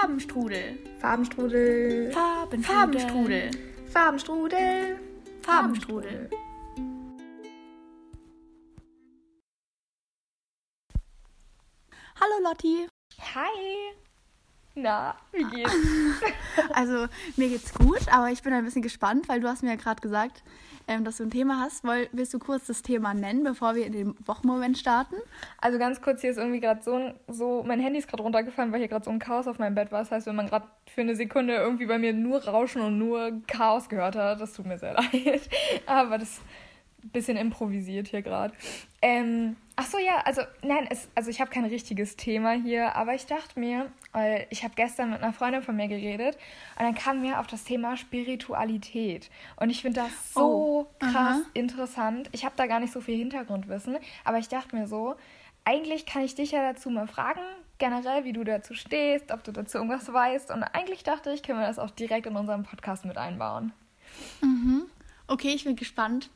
[0.00, 0.78] Farbenstrudel.
[1.00, 2.12] Farbenstrudel.
[2.12, 3.50] Farben, Farbenstrudel.
[3.88, 4.98] Farbenstrudel.
[5.42, 6.30] Farbenstrudel.
[12.14, 12.86] Hallo Lotti.
[13.34, 14.07] Hi.
[14.74, 15.72] Na, wie geht's?
[16.72, 17.06] Also
[17.36, 20.00] mir geht's gut, aber ich bin ein bisschen gespannt, weil du hast mir ja gerade
[20.00, 20.42] gesagt,
[20.88, 21.84] ähm, dass du ein Thema hast.
[21.84, 25.16] Woll, willst du kurz das Thema nennen, bevor wir in den Wochenmoment starten?
[25.60, 28.80] Also ganz kurz, hier ist irgendwie gerade so, so, mein Handy ist gerade runtergefallen, weil
[28.80, 30.00] hier gerade so ein Chaos auf meinem Bett war.
[30.00, 33.40] Das heißt, wenn man gerade für eine Sekunde irgendwie bei mir nur Rauschen und nur
[33.46, 35.48] Chaos gehört hat, das tut mir sehr leid.
[35.86, 36.40] Aber das
[37.12, 38.52] bisschen improvisiert hier gerade.
[39.02, 43.14] Ähm, ach so, ja, also nein, es, also ich habe kein richtiges Thema hier, aber
[43.14, 46.36] ich dachte mir, weil ich habe gestern mit einer Freundin von mir geredet
[46.78, 51.12] und dann kam mir auf das Thema Spiritualität und ich finde das so Oh, krass
[51.12, 51.42] aha.
[51.54, 52.28] interessant.
[52.32, 55.14] Ich habe da gar nicht so viel Hintergrundwissen, aber ich dachte mir so,
[55.64, 57.40] eigentlich kann ich dich ja dazu mal fragen,
[57.78, 61.60] generell, wie du dazu stehst, ob du dazu irgendwas weißt und eigentlich dachte ich, können
[61.60, 63.72] wir das auch direkt in unserem Podcast mit einbauen.
[65.26, 66.30] Okay, ich bin gespannt.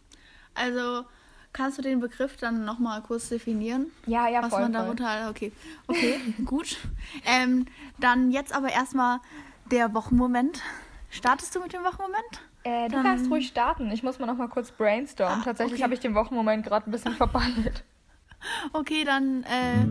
[0.55, 1.05] Also
[1.53, 3.91] kannst du den Begriff dann nochmal kurz definieren?
[4.07, 4.83] Ja, ja, was voll, man voll.
[4.97, 5.29] darunter.
[5.31, 5.53] Okay,
[5.87, 6.77] okay, gut.
[7.27, 7.67] Ähm,
[7.99, 9.21] dann jetzt aber erstmal
[9.71, 10.61] der Wochenmoment.
[11.11, 12.23] Startest du mit dem Wochenmoment?
[12.65, 13.91] Äh, du Dann- kannst ruhig starten.
[13.91, 15.41] Ich muss mal noch mal kurz brainstormen.
[15.41, 15.83] Ah, Tatsächlich okay.
[15.85, 17.85] habe ich den Wochenmoment gerade ein bisschen verballt.
[18.73, 19.45] Okay, dann.
[19.45, 19.87] Äh,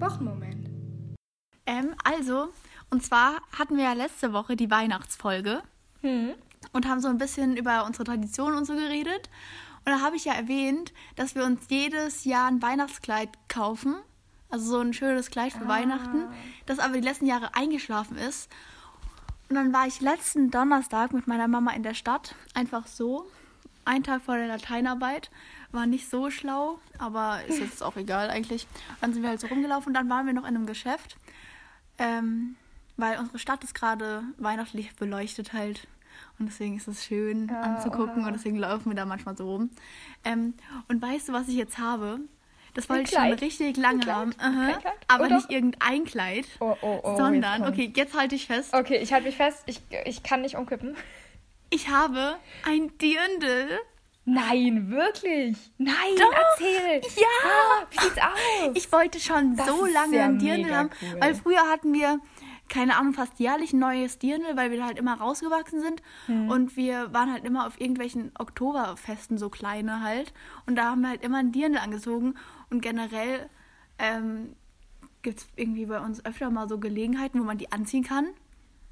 [0.00, 0.68] Wochenmoment.
[1.66, 2.48] ähm, also,
[2.90, 5.62] und zwar hatten wir ja letzte Woche die Weihnachtsfolge
[6.02, 6.30] Hm.
[6.72, 9.28] Und haben so ein bisschen über unsere Traditionen und so geredet.
[9.84, 13.96] Und da habe ich ja erwähnt, dass wir uns jedes Jahr ein Weihnachtskleid kaufen.
[14.50, 16.24] Also so ein schönes Kleid für Weihnachten,
[16.66, 18.50] das aber die letzten Jahre eingeschlafen ist.
[19.48, 22.34] Und dann war ich letzten Donnerstag mit meiner Mama in der Stadt.
[22.54, 23.26] Einfach so.
[23.84, 25.30] Ein Tag vor der Lateinarbeit.
[25.72, 28.66] War nicht so schlau, aber ist jetzt auch egal eigentlich.
[29.00, 31.16] Dann sind wir halt so rumgelaufen und dann waren wir noch in einem Geschäft.
[31.98, 32.56] Ähm,
[32.96, 35.86] weil unsere Stadt ist gerade weihnachtlich beleuchtet halt.
[36.38, 38.28] Und deswegen ist es schön Ja, anzugucken oha.
[38.28, 39.70] und deswegen laufen wir da manchmal so rum.
[40.24, 40.54] Ähm,
[40.88, 42.20] und weißt du, was ich jetzt habe?
[42.74, 44.32] Das wollte ich schon richtig lange haben.
[44.38, 44.78] Aha.
[45.08, 45.36] Aber Oder?
[45.36, 47.16] nicht irgendein Kleid, Oh, oh, oh.
[47.16, 48.72] sondern, jetzt okay, jetzt halte ich fest.
[48.72, 49.64] Okay, ich halte mich fest.
[49.66, 50.96] Ich, ich kann nicht umkippen.
[51.70, 53.78] Ich habe ein Dirndl.
[54.24, 55.56] Nein, wirklich?
[55.78, 56.32] Nein, Doch.
[56.32, 57.00] erzähl.
[57.16, 57.26] Ja!
[57.44, 58.70] Ah, wie sieht's aus?
[58.74, 61.20] Ich wollte schon Das so lange ja ein Dirndl haben, cool.
[61.20, 62.20] weil früher hatten wir,
[62.70, 66.02] keine Ahnung, fast jährlich ein neues Dirndl, weil wir da halt immer rausgewachsen sind.
[66.26, 66.48] Hm.
[66.48, 70.32] Und wir waren halt immer auf irgendwelchen Oktoberfesten, so kleine halt.
[70.66, 72.36] Und da haben wir halt immer ein Dirndl angezogen.
[72.70, 73.50] Und generell
[73.98, 74.54] ähm,
[75.22, 78.28] gibt es irgendwie bei uns öfter mal so Gelegenheiten, wo man die anziehen kann.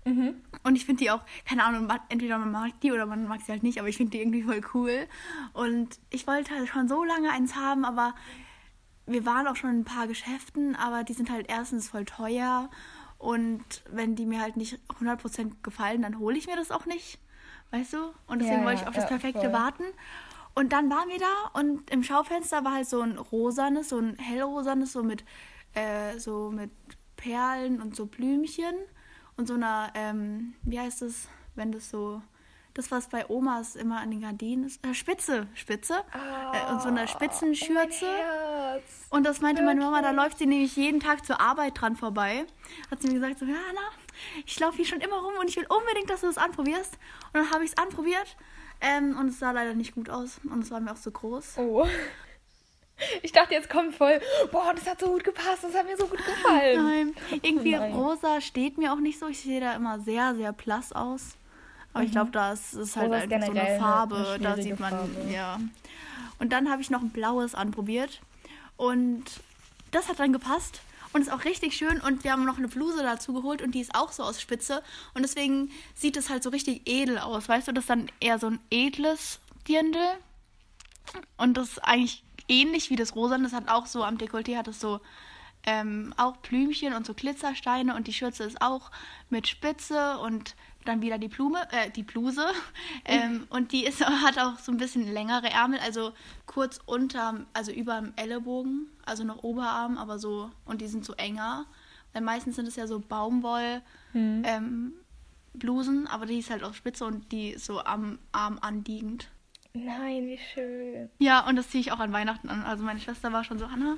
[0.05, 0.34] Mhm.
[0.65, 3.53] Und ich finde die auch, keine Ahnung, entweder man mag die oder man mag sie
[3.53, 5.06] halt nicht, aber ich finde die irgendwie voll cool.
[5.53, 8.15] Und ich wollte halt schon so lange eins haben, aber
[9.06, 12.69] wir waren auch schon in ein paar Geschäften, aber die sind halt erstens voll teuer.
[13.19, 17.19] Und wenn die mir halt nicht 100% gefallen, dann hole ich mir das auch nicht.
[17.71, 17.99] Weißt du?
[18.27, 19.53] Und deswegen Ja, wollte ich auf das ja, Perfekte voll.
[19.53, 19.84] warten.
[20.55, 24.17] Und dann waren wir da und im Schaufenster war halt so ein rosanes, so ein
[24.17, 25.25] hellrosanes, so mit,
[25.75, 26.71] äh, so mit
[27.17, 28.75] Perlen und so Blümchen
[29.37, 32.23] und so einer, ähm, wie heißt das, wenn das so,
[32.75, 36.03] das was bei Omas immer an den Gardinen ist, äh, Spitze, Spitze
[36.53, 38.07] äh, und so eine Spitzenschürze.
[38.07, 39.06] Oh Herz.
[39.11, 42.44] Und das meinte meine Mama, da läuft sie nämlich jeden Tag zur Arbeit dran vorbei.
[42.91, 43.81] Hat sie mir gesagt, so, ja, Anna,
[44.47, 46.94] ich laufe hier schon immer rum und ich will unbedingt, dass du das anprobierst.
[47.33, 48.37] Und dann habe ich es anprobiert
[48.81, 51.55] ähm, und es sah leider nicht gut aus und es war mir auch zu groß.
[51.59, 51.87] Oh.
[53.22, 56.09] Ich dachte, jetzt kommt voll, boah, das hat so gut gepasst, das hat mir so
[56.09, 56.84] gut gefallen.
[56.84, 57.93] Nein, irgendwie Nein.
[57.93, 59.28] rosa steht mir auch nicht so.
[59.28, 61.37] Ich sehe da immer sehr, sehr blass aus.
[61.93, 63.15] Aber ich glaube, das ist halt Mhm.
[63.15, 64.28] Ist einfach so eine Farbe.
[64.34, 65.31] eine da sieht man, Farbe.
[65.33, 65.60] ja.
[66.41, 68.21] Und dann habe ich noch ein blaues anprobiert.
[68.78, 69.25] Und
[69.91, 70.81] das hat dann gepasst.
[71.12, 72.00] Und ist auch richtig schön.
[72.00, 74.83] Und wir haben noch eine Bluse dazu geholt und die ist auch so aus Spitze.
[75.15, 77.49] Und deswegen sieht es halt so richtig edel aus.
[77.49, 80.06] Weißt du, das ist dann eher so ein edles Dirndl.
[81.39, 83.43] Und das ist eigentlich ähnlich wie das Rosan.
[83.43, 85.00] Das hat auch so am Dekolleté hat es so
[85.66, 88.91] ähm, auch Blümchen und so Glitzersteine und die Schürze ist auch
[89.28, 90.54] mit Spitze und
[90.89, 92.47] dann wieder die Blume, äh, die Bluse.
[93.05, 96.13] Ähm, und die ist, hat auch so ein bisschen längere Ärmel, also
[96.45, 101.15] kurz unter, also über dem Ellenbogen, also noch Oberarm, aber so, und die sind so
[101.15, 101.65] enger.
[102.13, 103.81] Weil meistens sind es ja so Baumwoll,
[104.15, 104.93] ähm,
[105.55, 109.29] Blusen, aber die ist halt auch spitze und die ist so am Arm anliegend.
[109.84, 111.10] Nein, wie schön.
[111.19, 112.63] Ja, und das ziehe ich auch an Weihnachten an.
[112.63, 113.97] Also meine Schwester war schon so, Anna,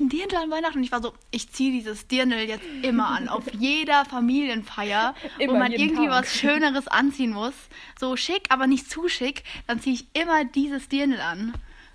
[0.00, 0.78] ein Dirndl an Weihnachten.
[0.78, 3.28] Und ich war so, ich ziehe dieses Dirndl jetzt immer an.
[3.28, 6.22] Auf jeder Familienfeier, wo Immer, man jeden irgendwie Tag.
[6.22, 7.54] was Schöneres anziehen muss.
[7.98, 9.44] So schick, aber nicht zu schick.
[9.66, 11.54] Dann ziehe ich immer dieses Dirndl an.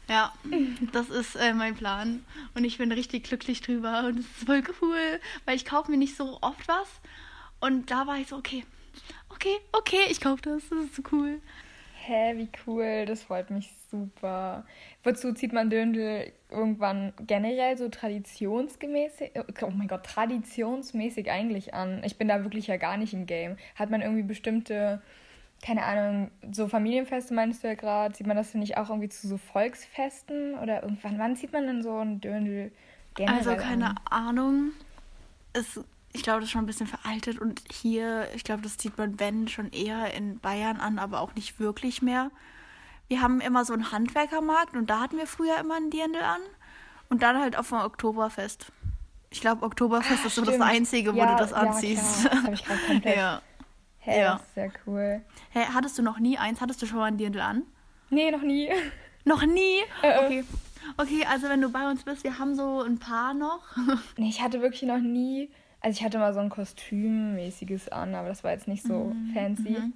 [0.10, 0.34] Ja,
[0.94, 2.24] das ist äh, mein Plan.
[2.56, 4.06] Und ich bin richtig glücklich drüber.
[4.08, 6.88] Und es ist voll cool, weil ich kaufe mir nicht so oft was.
[7.60, 8.64] Und da war ich so, okay,
[9.30, 10.64] okay, okay, ich kaufe das.
[10.70, 11.42] Das ist so cool.
[12.08, 13.06] Hä, wie cool.
[13.06, 14.66] Das freut mich super.
[15.04, 19.20] Wozu zieht man Dirndl irgendwann generell so traditionsgemäß,
[19.62, 22.02] oh mein Gott, traditionsmäßig eigentlich an?
[22.06, 23.58] Ich bin da wirklich ja gar nicht im Game.
[23.76, 25.02] Hat man irgendwie bestimmte
[25.62, 29.10] keine Ahnung, so Familienfeste meinst du ja gerade, sieht man das denn nicht auch irgendwie
[29.10, 32.72] zu so Volksfesten oder irgendwann, wann sieht man denn so ein Dirndl
[33.16, 34.00] generell Also keine an?
[34.10, 34.72] Ahnung.
[35.54, 35.80] Es,
[36.18, 39.20] ich glaube, das ist schon ein bisschen veraltet und hier, ich glaube, das sieht man,
[39.20, 42.32] wenn, schon eher in Bayern an, aber auch nicht wirklich mehr.
[43.08, 46.42] Wir haben immer so einen Handwerkermarkt und da hatten wir früher immer ein Dirndl an
[47.10, 48.72] und dann halt auf dem Oktoberfest.
[49.30, 52.24] Ich glaube, Oktoberfest ah, ist so das Einzige, wo ja, du das anziehst.
[52.24, 52.34] Ja, klar.
[52.34, 53.42] Das habe ich gerade komplett ja.
[54.00, 54.40] Hey, ja.
[54.56, 55.22] sehr cool.
[55.50, 56.62] Hey, hattest du noch nie eins?
[56.62, 57.64] Hattest du schon mal ein Dirndl an?
[58.10, 58.72] Nee, noch nie.
[59.26, 59.82] Noch nie?
[60.02, 60.44] Äh, okay.
[60.96, 63.76] Okay, also wenn du bei uns bist, wir haben so ein paar noch.
[64.18, 65.52] nee, ich hatte wirklich noch nie.
[65.88, 69.32] Also ich hatte mal so ein Kostümmäßiges an, aber das war jetzt nicht so mhm.
[69.34, 69.70] fancy.
[69.70, 69.94] Mhm.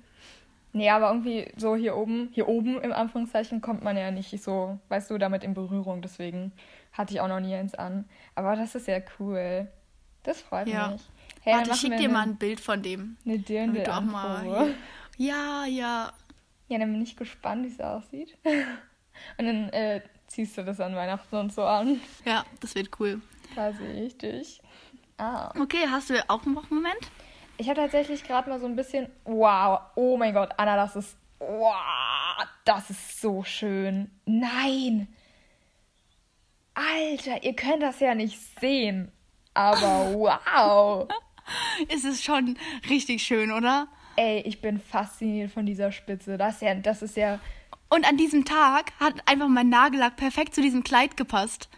[0.72, 4.80] Nee, aber irgendwie so hier oben, hier oben im Anführungszeichen kommt man ja nicht so,
[4.88, 6.02] weißt du, damit in Berührung.
[6.02, 6.54] Deswegen
[6.94, 8.06] hatte ich auch noch nie eins an.
[8.36, 9.68] Aber das ist sehr cool.
[10.24, 10.92] Das freut ja.
[10.92, 11.02] mich.
[11.42, 13.18] Hey, Warte, ich schick dir mal ein Bild von dem.
[13.26, 14.74] Eine dirndl auch mal.
[15.18, 16.14] Ja, ja.
[16.70, 18.38] Ja, dann bin ich gespannt, wie es aussieht.
[19.38, 22.00] Und dann äh, ziehst du das an Weihnachten und so an.
[22.24, 23.22] Ja, das wird cool.
[23.58, 24.62] Da sehe ich dich.
[25.22, 25.54] Ah.
[25.60, 27.12] Okay, hast du auch einen Wochenmoment?
[27.58, 29.08] Ich habe tatsächlich gerade mal so ein bisschen.
[29.24, 31.16] Wow, oh mein Gott, Anna, das ist.
[31.38, 31.76] Wow,
[32.66, 34.10] das ist so schön.
[34.26, 35.08] Nein!
[36.74, 39.12] Alter, ihr könnt das ja nicht sehen.
[39.54, 41.08] Aber wow!
[41.88, 42.58] es ist schon
[42.90, 43.90] richtig schön, oder?
[44.16, 46.40] Ey, ich bin fasziniert von dieser Spitze.
[46.40, 47.40] Das ist ja, das ist ja.
[47.90, 51.70] Und an diesem Tag hat einfach mein Nagellack perfekt zu diesem Kleid gepasst.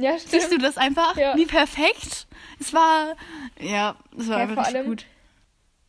[0.00, 0.30] Ja, stimmt.
[0.30, 1.16] Siehst du das einfach?
[1.16, 1.36] Ja.
[1.36, 2.26] Wie perfekt?
[2.58, 3.16] Es war,
[3.58, 5.06] ja, es war ja, einfach vor allem, gut.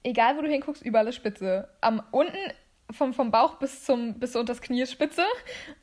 [0.03, 1.69] Egal, wo du hinguckst, überall ist Spitze.
[1.81, 2.37] Am unten
[2.93, 5.23] vom, vom Bauch bis zum bis unter das Knie ist Spitze.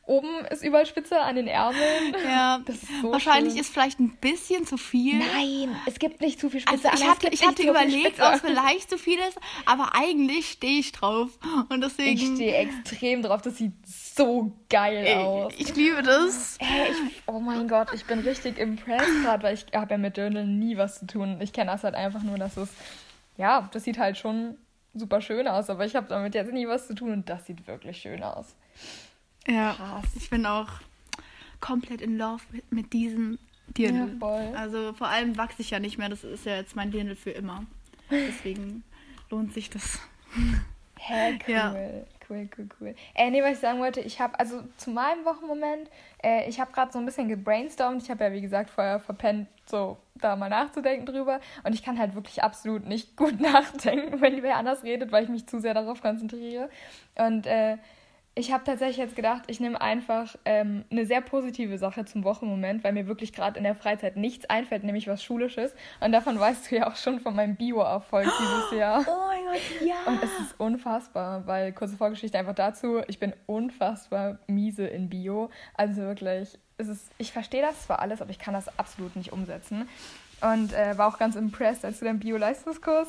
[0.04, 2.14] Oben ist überall Spitze an den Ärmeln.
[2.24, 3.60] Ja, das ist so wahrscheinlich schön.
[3.60, 5.18] ist vielleicht ein bisschen zu viel.
[5.18, 6.90] Nein, es gibt nicht zu viel Spitze.
[6.90, 10.80] Also ich hatte, ich hatte überlegt, ob es vielleicht zu viel ist, aber eigentlich stehe
[10.80, 11.38] ich drauf.
[11.68, 12.18] Und deswegen.
[12.18, 13.42] Ich stehe extrem drauf.
[13.42, 15.52] Das sieht so geil ey, aus.
[15.58, 16.58] Ich liebe das.
[16.60, 20.16] Ey, ich, oh mein Gott, ich bin richtig impressed gerade, weil ich habe ja mit
[20.16, 21.38] Dirndl nie was zu tun.
[21.40, 22.68] Ich kenne das halt einfach nur, dass es
[23.38, 24.58] ja, das sieht halt schon
[24.94, 27.66] super schön aus, aber ich habe damit jetzt nie was zu tun und das sieht
[27.66, 28.54] wirklich schön aus.
[29.46, 30.04] Ja, Krass.
[30.16, 30.68] ich bin auch
[31.60, 33.38] komplett in love mit, mit diesem
[33.68, 34.18] Dirndl.
[34.20, 34.52] Ja.
[34.54, 37.30] Also vor allem wachse ich ja nicht mehr, das ist ja jetzt mein Dirndl für
[37.30, 37.64] immer.
[38.10, 38.84] Deswegen
[39.30, 39.98] lohnt sich das.
[40.98, 41.54] Hä, cool.
[41.54, 41.74] Ja.
[42.28, 42.94] Cool, cool, cool.
[43.14, 45.88] Äh, nee, was ich sagen wollte, ich habe, also zu meinem Wochenmoment,
[46.22, 48.02] äh, ich habe gerade so ein bisschen gebrainstormt.
[48.02, 51.40] Ich habe ja, wie gesagt, vorher verpennt, so da mal nachzudenken drüber.
[51.64, 55.30] Und ich kann halt wirklich absolut nicht gut nachdenken, wenn wer anders redet, weil ich
[55.30, 56.68] mich zu sehr darauf konzentriere.
[57.16, 57.78] Und äh,
[58.38, 62.84] ich habe tatsächlich jetzt gedacht, ich nehme einfach ähm, eine sehr positive Sache zum Wochenmoment,
[62.84, 65.74] weil mir wirklich gerade in der Freizeit nichts einfällt, nämlich was Schulisches.
[65.98, 69.04] Und davon weißt du ja auch schon von meinem Bio-Erfolg dieses Jahr.
[69.08, 69.96] Oh mein Gott, ja.
[70.06, 75.50] Und es ist unfassbar, weil kurze Vorgeschichte einfach dazu, ich bin unfassbar miese in Bio.
[75.74, 79.32] Also wirklich, es ist, ich verstehe das zwar alles, aber ich kann das absolut nicht
[79.32, 79.88] umsetzen.
[80.42, 83.08] Und äh, war auch ganz impressed, als du deinen Bio-Leistungskurs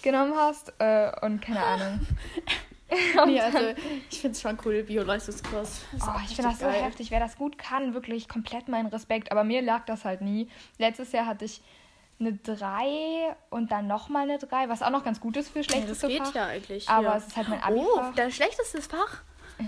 [0.00, 0.72] genommen hast.
[0.78, 2.06] Äh, und keine Ahnung.
[3.26, 3.58] nee, also
[4.10, 5.82] ich finde es schon cool, Bio-Leistungskurs.
[6.00, 6.74] Oh, ich finde das geil.
[6.74, 7.10] so heftig.
[7.10, 9.32] Wer das gut kann, wirklich komplett mein Respekt.
[9.32, 10.48] Aber mir lag das halt nie.
[10.78, 11.62] Letztes Jahr hatte ich
[12.18, 16.00] eine 3 und dann nochmal eine 3, was auch noch ganz gut ist für schlechtes
[16.00, 16.08] Fach.
[16.08, 16.88] Das geht ja eigentlich.
[16.88, 17.16] Aber ja.
[17.16, 17.78] es ist halt mein abi.
[17.78, 19.22] Oh, dein schlechtestes Fach?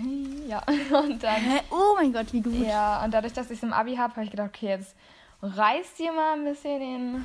[0.48, 0.62] Ja,
[0.98, 1.36] und dann.
[1.36, 1.60] Hä?
[1.70, 2.54] Oh mein Gott, wie gut.
[2.54, 4.94] Ja, und dadurch, dass ich es im Abi habe, habe ich gedacht, okay, jetzt
[5.40, 7.24] reißt dir mal ein bisschen den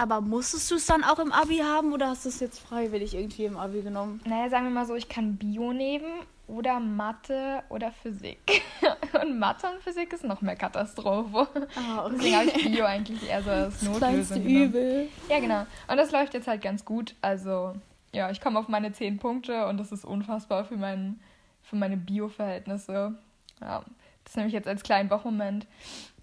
[0.00, 3.14] aber musstest du es dann auch im Abi haben oder hast du es jetzt freiwillig
[3.14, 4.22] irgendwie im Abi genommen?
[4.24, 8.62] Naja, sagen wir mal so, ich kann Bio nehmen oder Mathe oder Physik.
[9.22, 11.46] und Mathe und Physik ist noch mehr Katastrophe.
[11.76, 12.14] Ah, okay.
[12.16, 14.42] Deswegen habe ich Bio eigentlich eher so als Notlösung.
[14.42, 15.08] Übel.
[15.28, 15.66] Ja, genau.
[15.86, 17.14] Und das läuft jetzt halt ganz gut.
[17.20, 17.74] Also,
[18.14, 21.20] ja, ich komme auf meine 10 Punkte und das ist unfassbar für, mein,
[21.60, 23.18] für meine Bio-Verhältnisse.
[23.60, 23.84] Ja,
[24.24, 25.66] das nehme ich jetzt als kleinen Wochenmoment.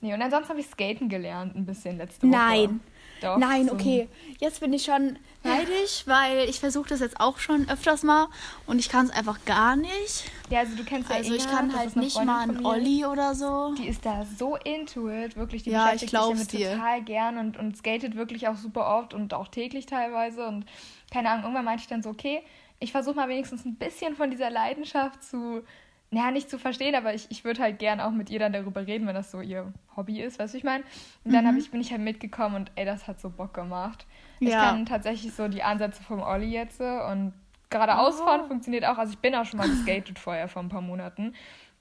[0.01, 2.35] Nee, und ansonsten habe ich Skaten gelernt, ein bisschen letzte Woche.
[2.35, 2.79] Nein.
[3.21, 3.73] Doch, Nein, so.
[3.73, 4.07] okay.
[4.39, 8.27] Jetzt bin ich schon neidisch, weil ich versuche das jetzt auch schon öfters mal
[8.65, 10.25] und ich kann es einfach gar nicht.
[10.49, 13.33] Ja, also du kennst ja Also Inga, ich kann halt nicht mal einen Olli oder
[13.33, 13.73] so.
[13.77, 15.63] Die ist da so into it, wirklich.
[15.63, 19.33] Die ja, ich sich damit total gern und, und skatet wirklich auch super oft und
[19.33, 20.45] auch täglich teilweise.
[20.45, 20.65] Und
[21.11, 22.43] keine Ahnung, irgendwann meinte ich dann so, okay,
[22.79, 25.63] ich versuche mal wenigstens ein bisschen von dieser Leidenschaft zu
[26.11, 28.87] ja, nicht zu verstehen, aber ich, ich würde halt gern auch mit ihr dann darüber
[28.87, 30.83] reden, wenn das so ihr Hobby ist, weißt du, ich meine.
[31.25, 31.57] Und dann mhm.
[31.57, 34.05] ich, bin ich halt mitgekommen und ey, das hat so Bock gemacht.
[34.39, 34.47] Ja.
[34.47, 37.33] Ich kann tatsächlich so die Ansätze vom Olli jetzt und
[37.69, 38.25] geradeaus oh.
[38.25, 38.97] fahren funktioniert auch.
[38.97, 41.33] Also ich bin auch schon mal geskatet vorher vor ein paar Monaten.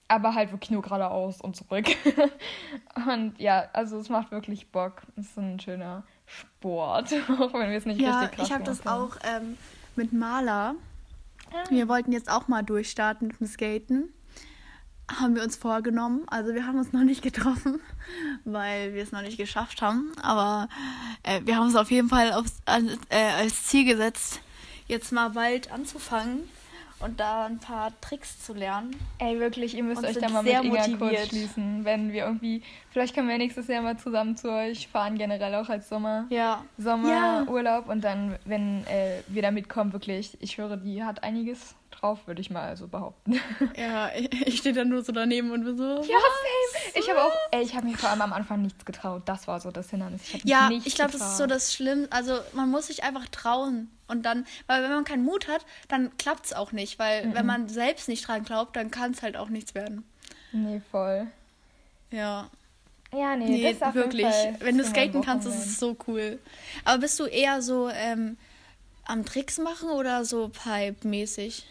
[0.08, 1.86] Aber halt wirklich nur geradeaus und zurück.
[3.08, 5.02] und ja, also es macht wirklich Bock.
[5.16, 8.64] Es ist ein schöner Sport, auch wenn wir es nicht ja, richtig krass ich habe
[8.64, 9.56] das auch ähm,
[9.94, 10.74] mit Maler.
[11.52, 11.70] Ah.
[11.70, 14.12] Wir wollten jetzt auch mal durchstarten mit dem Skaten
[15.08, 16.22] haben wir uns vorgenommen.
[16.26, 17.80] Also wir haben uns noch nicht getroffen,
[18.44, 20.12] weil wir es noch nicht geschafft haben.
[20.22, 20.68] Aber
[21.22, 24.40] äh, wir haben es auf jeden Fall aufs, äh, als Ziel gesetzt,
[24.88, 26.40] jetzt mal bald anzufangen
[27.00, 28.96] und da ein paar Tricks zu lernen.
[29.18, 30.98] Ey, wirklich, ihr müsst euch da mal mit Inga motiviert.
[30.98, 35.18] kurz schließen, wenn wir irgendwie, vielleicht können wir nächstes Jahr mal zusammen zu euch fahren,
[35.18, 36.64] generell auch als Sommer, ja.
[36.78, 37.92] Sommerurlaub ja.
[37.92, 42.40] und dann, wenn äh, wir da mitkommen, wirklich, ich höre, die hat einiges drauf, würde
[42.40, 43.40] ich mal so behaupten.
[43.76, 45.84] Ja, ich, stehe dann nur so daneben und bin so.
[45.84, 46.92] Ja, same.
[46.94, 49.22] Ich habe auch, ey, ich habe mir vor allem am Anfang nichts getraut.
[49.26, 50.22] Das war so das Hindernis.
[50.34, 52.08] Ich ja, ich glaube, das ist so das Schlimme.
[52.10, 56.16] Also man muss sich einfach trauen und dann, weil wenn man keinen Mut hat, dann
[56.16, 57.34] klappt es auch nicht, weil mhm.
[57.34, 60.04] wenn man selbst nicht dran glaubt, dann kann es halt auch nichts werden.
[60.52, 61.26] Nee, voll.
[62.10, 62.50] Ja.
[63.12, 64.26] Ja, nee, nee das wirklich.
[64.60, 66.38] Wenn du skaten kannst, ist es so cool.
[66.84, 68.36] Aber bist du eher so ähm,
[69.04, 71.66] am Tricks machen oder so Pipe-mäßig?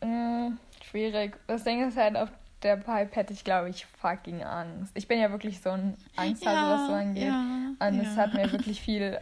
[0.00, 0.50] Äh,
[0.90, 1.36] schwierig.
[1.46, 2.30] Das Ding ist halt, auf
[2.62, 4.92] der Pipe hätte ich, glaube ich, fucking Angst.
[4.94, 7.24] Ich bin ja wirklich so ein Angsthase, ja, was so angeht.
[7.24, 9.18] Ja, und es hat mir wirklich viel,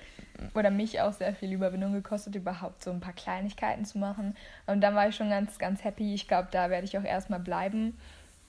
[0.54, 4.36] oder mich auch sehr viel Überwindung gekostet, überhaupt so ein paar Kleinigkeiten zu machen.
[4.66, 6.14] Und dann war ich schon ganz, ganz happy.
[6.14, 7.98] Ich glaube, da werde ich auch erstmal bleiben,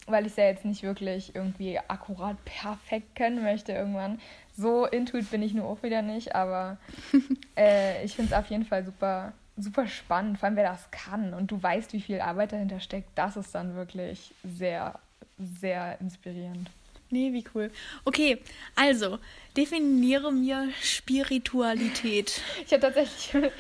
[0.08, 4.20] weil ich es ja jetzt nicht wirklich irgendwie akkurat perfekt können möchte irgendwann.
[4.56, 6.78] So intuit bin ich nur auch wieder nicht, aber
[7.58, 11.34] äh, ich finde es auf jeden Fall super super spannend, vor allem wer das kann
[11.34, 14.98] und du weißt, wie viel Arbeit dahinter steckt, das ist dann wirklich sehr,
[15.38, 16.70] sehr inspirierend.
[17.12, 17.72] Nee, wie cool.
[18.06, 18.40] Okay,
[18.76, 19.18] also,
[19.58, 22.42] definiere mir Spiritualität.
[22.66, 23.52] Ich habe tatsächlich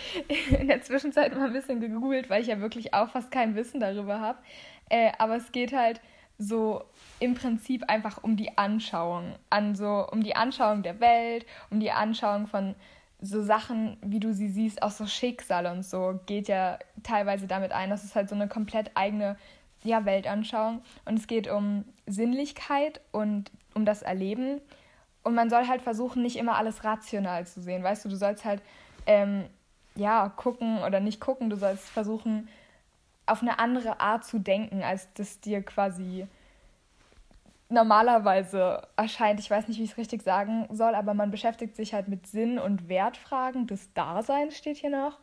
[0.59, 3.79] in der Zwischenzeit mal ein bisschen gegoogelt, weil ich ja wirklich auch fast kein Wissen
[3.79, 4.37] darüber habe.
[4.89, 5.99] Äh, aber es geht halt
[6.37, 6.83] so
[7.19, 11.91] im Prinzip einfach um die Anschauung, an so um die Anschauung der Welt, um die
[11.91, 12.75] Anschauung von
[13.21, 17.71] so Sachen, wie du sie siehst, auch so Schicksal und so, geht ja teilweise damit
[17.71, 17.89] ein.
[17.89, 19.37] Das ist halt so eine komplett eigene
[19.83, 20.81] ja, Weltanschauung.
[21.05, 24.61] Und es geht um Sinnlichkeit und um das Erleben.
[25.23, 27.83] Und man soll halt versuchen, nicht immer alles rational zu sehen.
[27.83, 28.61] Weißt du, du sollst halt,
[29.05, 29.45] ähm,
[29.95, 31.49] ja, gucken oder nicht gucken.
[31.49, 32.47] Du sollst versuchen,
[33.25, 36.27] auf eine andere Art zu denken, als das dir quasi
[37.69, 39.39] normalerweise erscheint.
[39.39, 42.25] Ich weiß nicht, wie ich es richtig sagen soll, aber man beschäftigt sich halt mit
[42.27, 45.19] Sinn- und Wertfragen des Daseins, steht hier noch.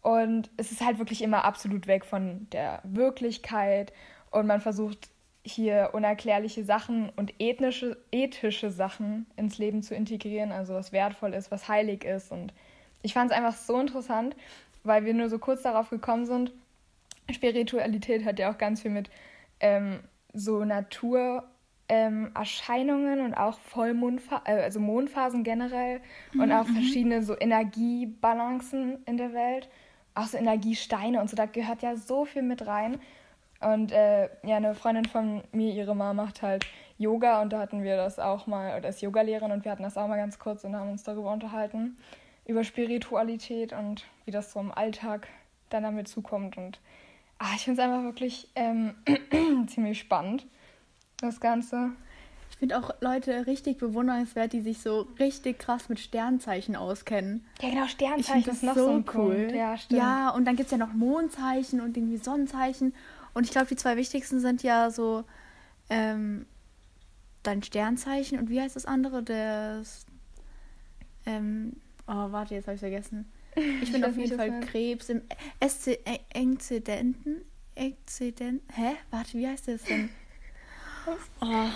[0.00, 3.92] Und es ist halt wirklich immer absolut weg von der Wirklichkeit
[4.30, 5.10] und man versucht
[5.46, 11.50] hier unerklärliche Sachen und ethnische, ethische Sachen ins Leben zu integrieren, also was wertvoll ist,
[11.50, 12.32] was heilig ist.
[12.32, 12.52] Und
[13.02, 14.36] ich fand es einfach so interessant,
[14.82, 16.52] weil wir nur so kurz darauf gekommen sind.
[17.30, 19.08] Spiritualität hat ja auch ganz viel mit
[19.60, 20.00] ähm,
[20.32, 21.44] so Natur
[21.88, 26.00] ähm, und auch Vollmondphasen, äh, also Mondphasen generell
[26.34, 26.74] und auch mhm.
[26.74, 29.68] verschiedene so Energiebalancen in der Welt.
[30.14, 32.98] Auch so Energiesteine und so, da gehört ja so viel mit rein.
[33.60, 36.66] Und äh, ja, eine Freundin von mir, ihre Mama macht halt
[36.98, 39.96] Yoga und da hatten wir das auch mal, oder ist Yogalehrerin und wir hatten das
[39.96, 41.96] auch mal ganz kurz und haben uns darüber unterhalten,
[42.46, 45.28] über Spiritualität und wie das so im Alltag
[45.70, 46.56] dann damit zukommt.
[46.56, 46.80] Und
[47.38, 48.94] ah, ich finde es einfach wirklich ähm,
[49.66, 50.46] ziemlich spannend
[51.18, 51.92] das Ganze.
[52.50, 57.44] Ich finde auch Leute richtig bewundernswert, die sich so richtig krass mit Sternzeichen auskennen.
[57.60, 59.52] Ja, genau, Sternzeichen ist noch so, so cool.
[59.54, 60.00] Ja, stimmt.
[60.00, 62.94] Ja, und dann gibt es ja noch Mondzeichen und irgendwie Sonnenzeichen.
[63.36, 65.24] Und ich glaube, die zwei wichtigsten sind ja so
[65.90, 66.46] ähm,
[67.42, 69.22] dein Sternzeichen und wie heißt das andere?
[69.22, 70.06] Das.
[71.26, 71.74] Ähm,
[72.06, 73.30] oh, warte, jetzt habe ich vergessen.
[73.82, 75.20] Ich bin auf jeden Fall Krebs im
[75.60, 77.42] Exzidenten.
[77.74, 78.62] Exzident.
[78.72, 78.92] Hä?
[79.10, 80.08] Warte, wie heißt das denn?
[81.42, 81.68] Oh,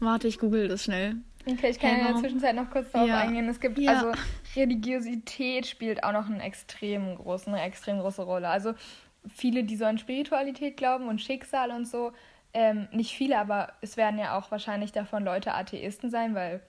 [0.00, 1.16] warte, ich google das schnell.
[1.46, 3.20] Okay, ich kann hey, in der Zwischenzeit noch kurz darauf ja.
[3.20, 3.46] eingehen.
[3.50, 3.92] Es gibt ja.
[3.92, 4.12] also
[4.56, 8.48] Religiosität spielt auch noch einen extrem großen, eine extrem große Rolle.
[8.48, 8.72] Also
[9.28, 12.12] viele, die so an Spiritualität glauben und Schicksal und so,
[12.52, 16.60] ähm, nicht viele, aber es werden ja auch wahrscheinlich davon Leute Atheisten sein, weil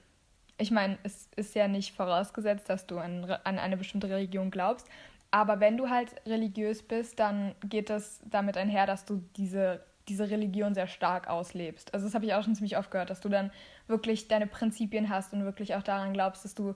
[0.58, 4.88] ich meine, es ist ja nicht vorausgesetzt, dass du an, an eine bestimmte Religion glaubst.
[5.32, 10.30] Aber wenn du halt religiös bist, dann geht das damit einher, dass du diese diese
[10.30, 11.94] Religion sehr stark auslebst.
[11.94, 13.52] Also das habe ich auch schon ziemlich oft gehört, dass du dann
[13.88, 16.76] wirklich deine Prinzipien hast und wirklich auch daran glaubst, dass du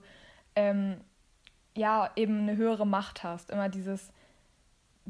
[0.56, 1.00] ähm,
[1.76, 3.50] ja eben eine höhere Macht hast.
[3.50, 4.12] Immer dieses,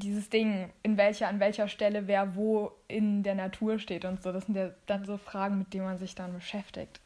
[0.01, 4.33] dieses Ding, in welcher, an welcher Stelle wer wo in der Natur steht und so.
[4.33, 7.01] Das sind ja dann so Fragen, mit denen man sich dann beschäftigt.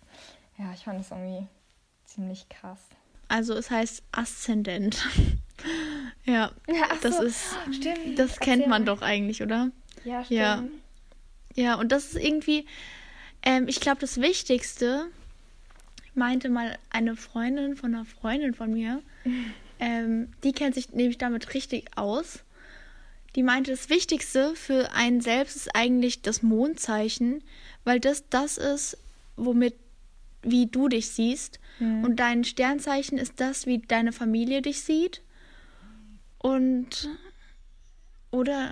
[0.59, 1.47] Ja, ich fand das irgendwie
[2.05, 2.79] ziemlich krass.
[3.29, 5.07] Also es heißt Aszendent.
[6.25, 8.19] ja, Ja, das so, ist, stimmt.
[8.19, 8.87] das kennt Erzähl man mal.
[8.87, 9.71] doch eigentlich, oder?
[10.05, 10.41] Ja, stimmt.
[10.41, 10.65] Ja.
[11.57, 12.67] Ja, und das ist irgendwie,
[13.43, 15.07] ähm, ich glaube, das Wichtigste,
[16.15, 19.03] meinte mal eine Freundin von einer Freundin von mir,
[19.81, 22.44] ähm, die kennt sich nämlich damit richtig aus.
[23.35, 27.43] Die meinte, das Wichtigste für einen selbst ist eigentlich das Mondzeichen,
[27.85, 28.97] weil das das ist,
[29.37, 29.75] womit,
[30.43, 31.59] wie du dich siehst.
[31.79, 32.05] Mhm.
[32.05, 35.23] Und dein Sternzeichen ist das, wie deine Familie dich sieht.
[36.39, 37.09] Und
[38.31, 38.71] oder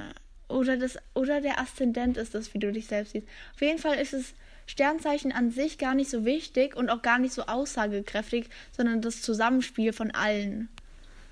[0.49, 3.27] oder das oder der Aszendent ist das, wie du dich selbst siehst.
[3.55, 4.35] Auf jeden Fall ist es
[4.67, 9.23] Sternzeichen an sich gar nicht so wichtig und auch gar nicht so aussagekräftig, sondern das
[9.23, 10.69] Zusammenspiel von allen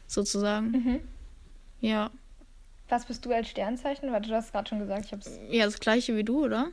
[0.06, 0.70] sozusagen.
[0.70, 1.00] Mhm.
[1.80, 2.10] Ja,
[2.90, 4.12] Was bist du als Sternzeichen?
[4.12, 5.38] Warte, du hast gerade schon gesagt, ich hab's.
[5.48, 6.68] ja, das gleiche wie du, oder?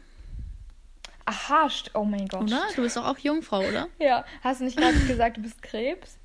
[1.25, 2.43] Aha, oh mein Gott.
[2.43, 2.61] Oder?
[2.75, 3.87] Du bist doch auch Jungfrau, oder?
[3.99, 6.17] Ja, hast du nicht gerade gesagt, du bist Krebs?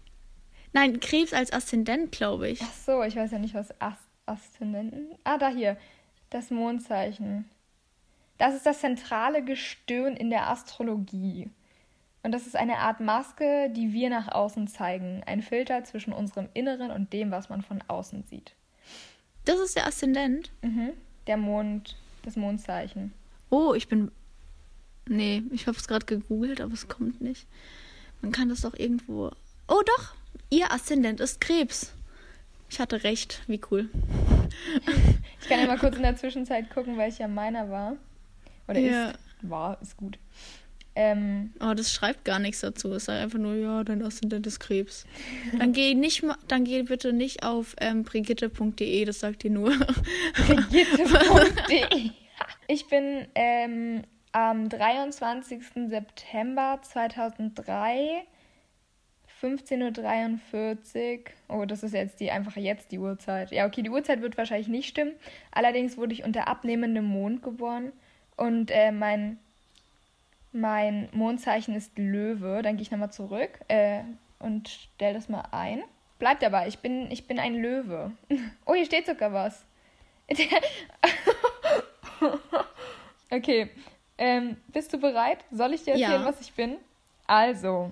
[0.72, 2.62] Nein, Krebs als Aszendent, glaube ich.
[2.62, 5.08] Ach so, ich weiß ja nicht, was Ast Aszendenten.
[5.24, 5.76] Ah, da hier.
[6.30, 7.50] Das Mondzeichen.
[8.38, 11.50] Das ist das zentrale Gestirn in der Astrologie.
[12.22, 15.22] Und das ist eine Art Maske, die wir nach außen zeigen.
[15.26, 18.54] Ein Filter zwischen unserem Inneren und dem, was man von außen sieht.
[19.44, 20.50] Das ist der Aszendent.
[20.62, 20.90] Mhm.
[21.26, 23.12] Der Mond, das Mondzeichen.
[23.50, 24.10] Oh, ich bin.
[25.08, 27.46] Nee, ich habe es gerade gegoogelt, aber es kommt nicht.
[28.20, 29.30] Man kann das doch irgendwo.
[29.68, 30.14] Oh, doch!
[30.50, 31.92] Ihr Aszendent ist Krebs.
[32.70, 33.42] Ich hatte recht.
[33.46, 33.88] Wie cool.
[35.40, 37.96] Ich kann ja mal kurz in der Zwischenzeit gucken, welcher meiner war.
[38.68, 39.10] Oder Ja.
[39.10, 39.18] ist.
[39.42, 40.18] War, ist gut.
[40.94, 42.92] Ähm, Oh, das schreibt gar nichts dazu.
[42.92, 45.06] Es sagt einfach nur, ja, dein Aszendent ist Krebs.
[45.58, 49.70] Dann geh nicht mal, dann geh bitte nicht auf ähm, brigitte.de, das sagt dir nur.
[50.46, 52.10] brigitte.de.
[52.68, 55.62] Ich bin ähm, am 23.
[55.88, 58.24] September 2003,
[59.42, 61.22] 15.43 Uhr.
[61.48, 63.50] Oh, das ist jetzt die einfach jetzt die Uhrzeit.
[63.50, 65.12] Ja, okay, die Uhrzeit wird wahrscheinlich nicht stimmen.
[65.50, 67.92] Allerdings wurde ich unter abnehmendem Mond geboren.
[68.36, 69.38] Und äh, mein,
[70.52, 72.62] mein Mondzeichen ist Löwe.
[72.62, 74.02] Dann gehe ich nochmal zurück äh,
[74.38, 75.82] und stell das mal ein.
[76.18, 78.12] Bleib dabei, ich bin, ich bin ein Löwe.
[78.64, 79.64] Oh, hier steht sogar was.
[83.30, 83.70] okay.
[84.18, 85.38] Ähm, bist du bereit?
[85.50, 86.24] Soll ich dir erzählen, Ja.
[86.24, 86.76] was ich bin?
[87.26, 87.90] Also,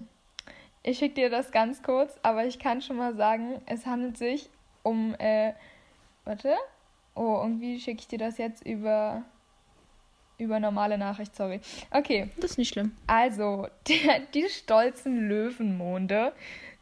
[0.82, 4.48] ich schicke dir das ganz kurz, aber ich kann schon mal sagen, es handelt sich
[4.82, 5.54] um, äh,
[6.24, 6.56] warte.
[7.14, 9.22] Oh, irgendwie schicke ich dir das jetzt über,
[10.40, 11.60] über normale Nachricht, sorry.
[11.90, 12.96] Okay, Das ist nicht schlimm.
[13.06, 16.32] also, der, die stolzen Löwenmonde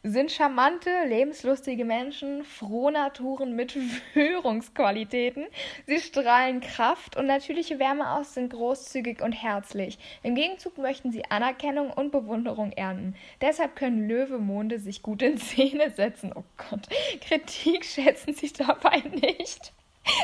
[0.04, 3.72] sind charmante, lebenslustige Menschen, frohe Naturen mit
[4.12, 5.46] Führungsqualitäten.
[5.86, 9.98] Sie strahlen Kraft und natürliche Wärme aus, sind großzügig und herzlich.
[10.22, 13.16] Im Gegenzug möchten sie Anerkennung und Bewunderung ernten.
[13.40, 16.32] Deshalb können Löwemonde sich gut in Szene setzen.
[16.34, 16.88] Oh Gott,
[17.20, 19.72] Kritik schätzen sie dabei nicht.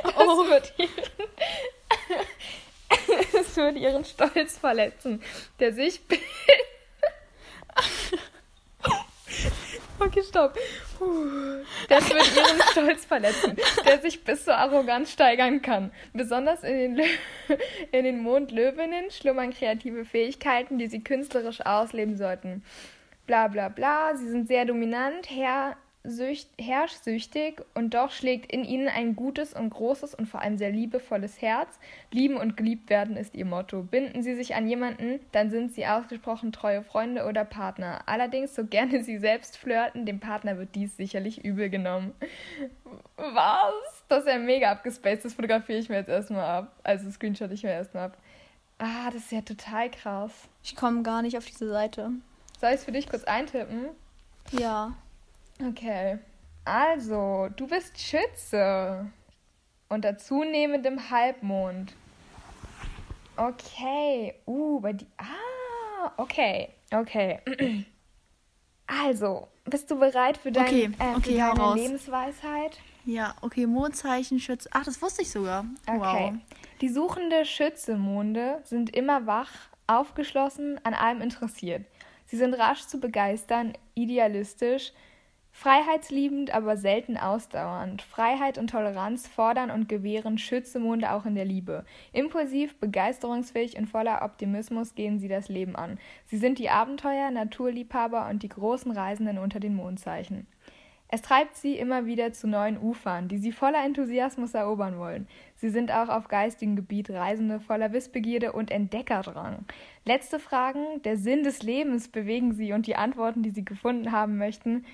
[0.05, 0.49] Das Oh.
[0.49, 0.73] wird
[3.39, 5.23] es würde ihren Stolz verletzen,
[5.61, 6.01] der sich.
[9.99, 10.59] okay, stopp.
[11.89, 15.91] Das wird ihren Stolz verletzen, der sich bis zur Arroganz steigern kann.
[16.13, 17.05] Besonders in den, Lö
[17.93, 22.65] in den Mondlöwinnen schlummern kreative Fähigkeiten, die sie künstlerisch ausleben sollten.
[23.27, 25.31] Bla bla bla, sie sind sehr dominant,
[26.59, 31.41] herrschsüchtig und doch schlägt in ihnen ein gutes und großes und vor allem sehr liebevolles
[31.41, 31.79] Herz.
[32.11, 33.83] Lieben und geliebt werden ist ihr Motto.
[33.83, 38.03] Binden sie sich an jemanden, dann sind sie ausgesprochen treue Freunde oder Partner.
[38.07, 42.13] Allerdings, so gerne sie selbst flirten, dem Partner wird dies sicherlich übel genommen.
[43.17, 44.05] Was?
[44.09, 45.25] Das ist ja mega abgespaced.
[45.25, 46.73] Das fotografiere ich mir jetzt erstmal ab.
[46.83, 48.19] Also screenshot ich mir erstmal ab.
[48.79, 50.33] Ah, das ist ja total krass.
[50.63, 52.11] Ich komme gar nicht auf diese Seite.
[52.61, 53.87] Soll ich es für dich kurz eintippen?
[54.53, 54.95] Ja.
[55.63, 56.19] Okay.
[56.65, 59.11] Also, du bist Schütze.
[59.89, 61.95] Unter zunehmendem Halbmond.
[63.37, 64.35] Okay.
[64.47, 65.07] Uh, bei die.
[65.19, 66.71] Ah, okay.
[66.93, 67.41] Okay.
[68.87, 71.77] Also, bist du bereit für, dein, Okay, äh, für okay, deine raus.
[71.77, 72.79] Lebensweisheit?
[73.07, 74.69] Ja, okay, Mondzeichen, Schütze.
[74.73, 75.65] Ach, das wusste ich sogar.
[75.87, 76.33] Okay.
[76.33, 76.35] Wow.
[76.83, 79.51] Die suchende Schützemonde sind immer wach,
[79.87, 81.87] aufgeschlossen, an allem interessiert.
[82.27, 84.93] Sie sind rasch zu begeistern, idealistisch,
[85.55, 88.03] freiheitsliebend, aber selten ausdauernd.
[88.03, 91.85] Freiheit und Toleranz fordern und gewähren Schützemonde auch in der Liebe.
[92.13, 95.99] Impulsiv, begeisterungsfähig und voller Optimismus gehen sie das Leben an.
[96.27, 100.49] Sie sind die Abenteuer, Naturliebhaber und die großen Reisenden unter den Mondzeichen.
[101.07, 105.29] Es treibt sie immer wieder zu neuen Ufern, die sie voller Enthusiasmus erobern wollen.
[105.55, 109.65] Sie sind auch auf geistigem Gebiet Reisende voller Wissbegierde und Entdeckerdrang.
[110.05, 114.37] Letzte Fragen, der Sinn des Lebens bewegen sie und die Antworten, die sie gefunden haben
[114.37, 114.85] möchten,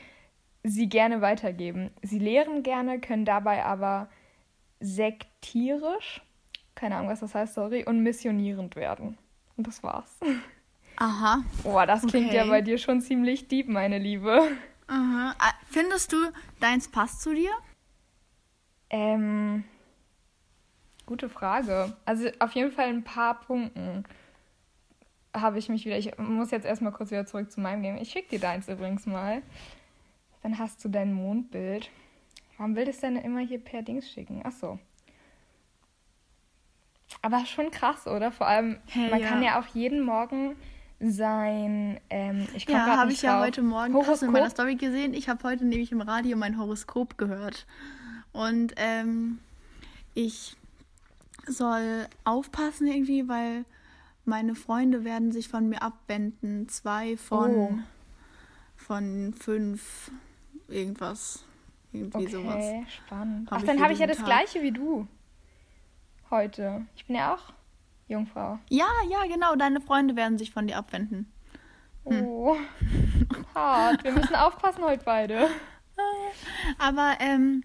[0.62, 1.90] sie gerne weitergeben.
[2.02, 4.08] Sie lehren gerne, können dabei aber
[4.80, 6.22] sektierisch,
[6.74, 9.18] keine Ahnung, was das heißt, sorry, und missionierend werden.
[9.56, 10.18] Und das war's.
[10.96, 11.42] Aha.
[11.62, 12.36] Boah, das klingt Okay.
[12.36, 14.40] ja bei dir schon ziemlich deep, meine Liebe.
[14.86, 15.34] Aha.
[15.38, 16.16] Ah, Findest du,
[16.60, 17.50] deins passt zu dir?
[18.90, 19.64] Ähm,
[21.06, 21.96] gute Frage.
[22.04, 24.04] Also auf jeden Fall ein paar Punkten
[25.34, 25.96] habe ich mich wieder.
[25.96, 27.96] Ich muss jetzt erstmal kurz wieder zurück zu meinem Game.
[27.98, 29.42] Ich schicke dir deins übrigens mal.
[30.42, 31.90] Dann hast du dein Mondbild.
[32.56, 34.42] Warum will das denn immer hier per Dings schicken?
[34.44, 34.78] Ach so.
[37.22, 38.30] Aber schon krass, oder?
[38.32, 39.28] Vor allem, Hey, man ja.
[39.28, 40.56] kann ja auch jeden Morgen
[41.00, 41.98] sein.
[42.08, 43.46] Ähm, ich Ja, habe ich ja drauf.
[43.46, 44.30] heute Morgen hast du in Horoskop?
[44.32, 45.12] meiner Story gesehen.
[45.14, 47.66] Ich habe heute nämlich im Radio mein Horoskop gehört.
[48.32, 49.40] Und ähm,
[50.14, 50.56] ich
[51.46, 53.64] soll aufpassen irgendwie, weil
[54.24, 56.68] meine Freunde werden sich von mir abwenden.
[56.68, 57.78] Zwei von, Oh.
[58.76, 60.10] von fünf
[60.70, 61.44] irgendwas.
[61.92, 62.54] Irgendwie sowas.
[62.54, 63.50] Okay, spannend.
[63.50, 64.26] Hab Ach, dann habe ich ja das Tag.
[64.26, 65.06] gleiche wie du.
[66.30, 66.86] Heute.
[66.94, 67.52] Ich bin ja auch
[68.06, 68.58] Jungfrau.
[68.68, 69.56] Ja, ja, genau.
[69.56, 71.32] Deine Freunde werden sich von dir abwenden.
[72.06, 72.24] Hm.
[72.24, 72.56] Oh.
[73.54, 74.04] Hart.
[74.04, 75.48] Wir müssen aufpassen heute beide.
[76.78, 77.64] Aber ähm,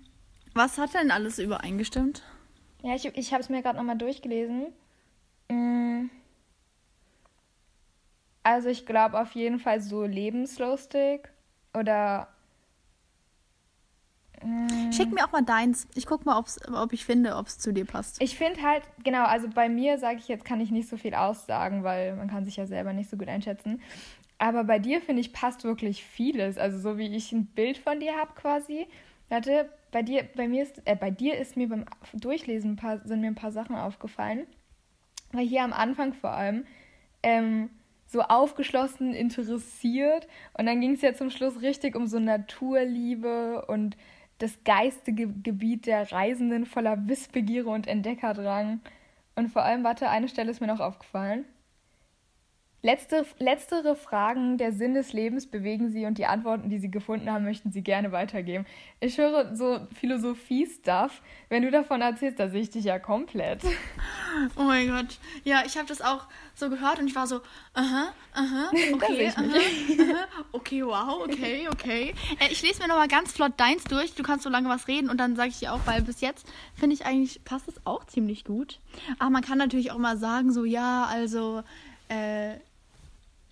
[0.54, 2.24] was hat denn alles übereingestimmt?
[2.82, 4.74] Ja, ich, ich habe es mir gerade nochmal durchgelesen.
[5.50, 6.10] Mm.
[8.44, 11.28] Also ich glaube auf jeden Fall so lebenslustig
[11.74, 12.35] oder
[14.92, 15.88] Schick mir auch mal deins.
[15.96, 18.22] Ich guck mal, ob's, ob ich finde, ob es zu dir passt.
[18.22, 21.16] Ich finde halt, genau, also bei mir sage ich jetzt, kann ich nicht so viel
[21.16, 23.82] aussagen, weil man kann sich ja selber nicht so gut einschätzen.
[24.38, 26.58] Aber bei dir, finde ich, passt wirklich vieles.
[26.58, 28.88] Also so wie ich ein Bild von dir habe quasi.
[29.30, 33.00] Warte, bei dir, bei mir ist, äh, bei dir ist mir beim Durchlesen ein paar,
[33.06, 34.46] sind mir ein paar Sachen aufgefallen.
[35.32, 36.66] Weil hier am Anfang vor allem
[37.24, 37.70] ähm,
[38.06, 40.28] so aufgeschlossen, interessiert.
[40.58, 43.98] Und dann ging es ja zum Schluss richtig um so Naturliebe und
[44.38, 48.82] das geistige Gebiet der Reisenden voller Wissbegierde und Entdeckerdrang.
[49.36, 51.46] Und vor allem, warte, eine Stelle ist mir noch aufgefallen.
[52.86, 57.32] Letzte, letztere Fragen der Sinn des Lebens bewegen sie und die Antworten, die sie gefunden
[57.32, 58.68] haben, möchten sie gerne weitergeben.
[59.00, 61.24] Ich höre so Philosophie-Stuff.
[61.50, 63.64] Wenn du davon erzählst, da sehe ich dich ja komplett.
[64.58, 65.18] Oh mein Gott.
[65.46, 67.40] Ja, ich habe das auch so gehört und ich war so,
[67.74, 72.14] aha, aha, okay, aha, aha, okay, wow, okay, okay.
[72.40, 74.14] Äh, ich lese mir nochmal ganz flott deins durch.
[74.14, 76.46] Du kannst so lange was reden und dann sage ich dir auch, weil bis jetzt
[76.76, 78.82] finde ich eigentlich, passt es auch ziemlich gut.
[79.18, 81.64] Aber man kann natürlich auch mal sagen, so, ja, also,
[82.10, 82.56] äh,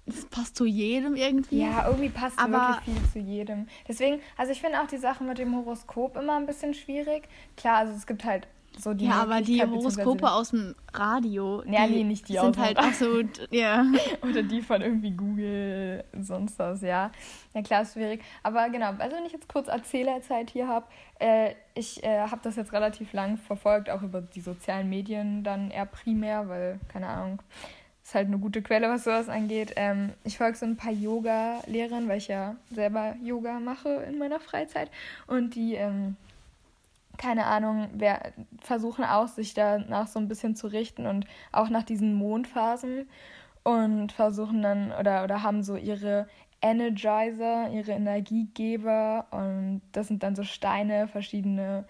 [0.06, 1.62] es passt zu jedem irgendwie.
[1.62, 3.68] Ja, irgendwie passt Aber- wirklich viel zu jedem.
[3.88, 7.28] Deswegen, also ich finde auch die Sache mit dem Horoskop immer ein bisschen schwierig.
[7.56, 11.86] Klar, also es gibt halt so die Ja, aber die Horoskope aus dem Radio, Ja,
[11.86, 13.86] die nee, nicht die sind halt absolut, ja.
[14.28, 17.12] Oder die von irgendwie Google, sonst was, ja.
[17.54, 18.24] Ja, klar, ist schwierig.
[18.42, 20.88] Aber genau, also wenn ich jetzt kurz Erzählerzeit hier habe,
[21.20, 25.70] äh, ich äh, habe das jetzt relativ lang verfolgt, auch über die sozialen Medien dann
[25.70, 27.44] eher primär, weil, keine Ahnung,
[28.04, 29.74] ist halt eine gute Quelle, was sowas angeht.
[29.76, 34.40] Ähm, ich folge so ein paar Yoga-Lehrern, weil ich ja selber Yoga mache in meiner
[34.40, 34.92] Freizeit.
[35.26, 36.18] Und die, ähm,
[37.18, 41.84] keine Ahnung, wer, versuchen auch, sich danach so ein bisschen zu richten und auch nach
[41.84, 43.08] diesen Mondphasen
[43.64, 46.28] und versuchen dann oder, oder haben so ihre
[46.62, 51.86] Energizer, ihre Energiegeber und das sind dann so Steine, verschiedene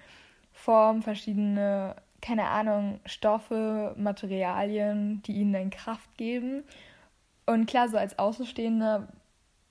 [0.51, 6.63] Formen, verschiedene, keine Ahnung, Stoffe, Materialien, die ihnen dann Kraft geben.
[7.45, 9.09] Und klar, so als Außenstehender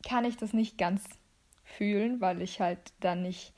[0.07, 1.03] kann ich das nicht ganz
[1.65, 3.55] fühlen, weil ich halt da nicht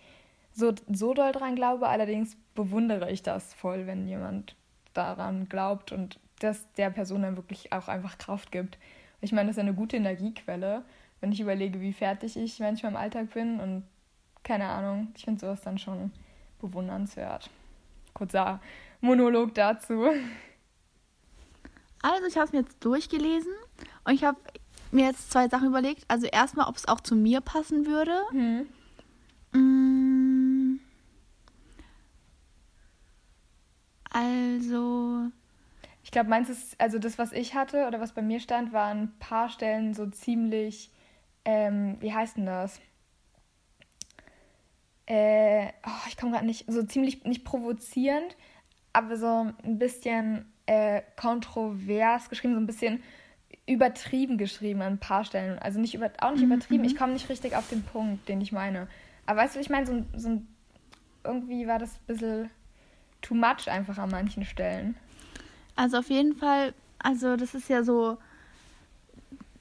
[0.53, 1.89] so, so doll dran glaube.
[1.89, 4.55] Allerdings bewundere ich das voll, wenn jemand
[4.93, 8.79] daran glaubt und das der Person dann wirklich auch einfach Kraft gibt.
[9.21, 10.85] Ich meine, das ist eine gute Energiequelle,
[11.21, 13.83] wenn ich überlege, wie fertig ich manchmal im Alltag bin und
[14.45, 16.13] keine Ahnung, ich finde sowas dann schon
[16.61, 17.51] bewundernswert.
[18.15, 18.61] Kurzer
[19.05, 20.07] Monolog dazu.
[22.03, 23.53] Also ich habe es mir jetzt durchgelesen
[24.05, 24.39] und ich habe
[24.91, 26.05] mir jetzt zwei Sachen überlegt.
[26.09, 28.21] Also erstmal, ob es auch zu mir passen würde.
[28.31, 28.67] Hm.
[29.53, 30.81] Mm.
[34.11, 35.31] Also,
[36.05, 38.99] Ich glaube, meins ist, also das, was ich hatte oder was bei mir stand, waren
[39.05, 40.91] ein paar Stellen so ziemlich,
[41.45, 42.81] ähm, wie heißt denn das?
[45.07, 48.37] Äh, oh, ich komme gerade nicht, so ziemlich, nicht provozierend,
[48.95, 53.03] aber so ein bisschen äh, kontrovers geschrieben, so ein bisschen
[53.67, 55.59] übertrieben geschrieben an ein paar Stellen.
[55.59, 58.53] Also nicht über, auch nicht übertrieben, ich komme nicht richtig auf den Punkt, den ich
[58.53, 58.89] meine.
[59.27, 60.49] Aber weißt du, ich meine, so, so ein,
[61.25, 62.51] irgendwie war das ein bisschen
[63.21, 64.97] too much einfach an manchen Stellen.
[65.77, 68.19] Also auf jeden Fall, also das ist ja so,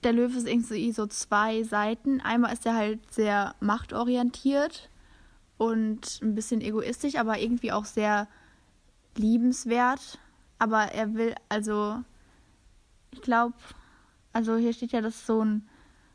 [0.03, 2.21] der Löwe ist irgendwie so zwei Seiten.
[2.21, 4.89] Einmal ist er halt sehr machtorientiert
[5.57, 8.27] und ein bisschen egoistisch, aber irgendwie auch sehr
[9.17, 10.19] liebenswert.
[10.59, 12.03] Aber er will, also,
[13.11, 13.55] ich glaube,
[14.31, 15.67] also hier steht ja, dass so ein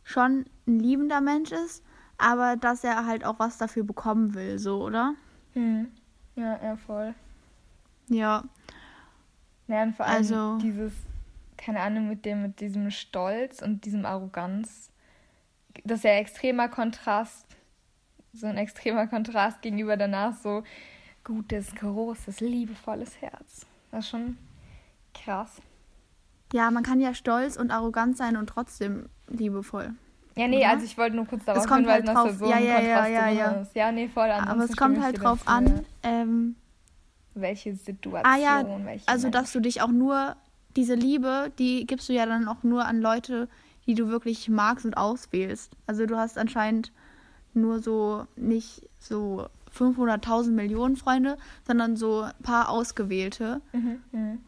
[0.04, 1.84] schon ein liebender Mensch ist,
[2.16, 5.14] aber dass er halt auch was dafür bekommen will, so, oder?
[5.52, 5.88] Hm.
[6.34, 7.14] Ja, ja, voll.
[8.08, 8.44] Ja.
[9.66, 10.92] Ja, und vor allem also, dieses,
[11.58, 14.90] keine Ahnung, mit dem, mit diesem Stolz und diesem Arroganz,
[15.84, 17.44] das ist ja extremer Kontrast,
[18.32, 20.62] so ein extremer Kontrast gegenüber danach so
[21.28, 23.66] gutes, großes, liebevolles Herz.
[23.90, 24.38] Das ist schon
[25.12, 25.60] krass.
[26.54, 29.92] Ja, man kann ja stolz und arrogant sein und trotzdem liebevoll.
[30.36, 30.70] Ja, nee, oder?
[30.70, 32.56] also ich wollte nur kurz darauf es kommt hinweisen, halt drauf, dass da so ja,
[32.56, 33.50] ein ja, Kontrast ja, ja, ja.
[33.60, 33.74] ist.
[33.76, 34.30] Ja, nee, voll.
[34.30, 36.56] Aber es kommt halt drauf an, ähm,
[37.34, 38.64] welche Situation, ah, ja,
[39.06, 39.32] also Mensch.
[39.32, 40.34] dass du dich auch nur,
[40.76, 43.48] diese Liebe, die gibst du ja dann auch nur an Leute,
[43.86, 45.76] die du wirklich magst und auswählst.
[45.86, 46.92] Also du hast anscheinend
[47.52, 54.38] nur so, nicht so 500.000 Millionen Freunde, sondern so ein paar ausgewählte, mhm, mh.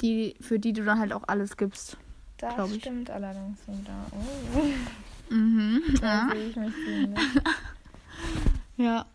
[0.00, 1.96] die, für die du dann halt auch alles gibst.
[2.38, 4.06] Das stimmt allerdings wieder.
[4.12, 5.34] Oh.
[5.34, 5.82] Mhm.
[6.02, 6.28] Ja.
[8.76, 9.06] ja.